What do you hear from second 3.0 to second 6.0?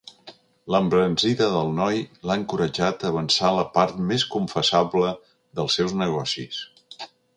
a avançar la part més confessable dels seus